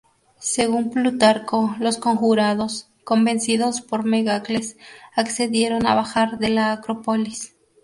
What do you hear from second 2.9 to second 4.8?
convencidos por Megacles,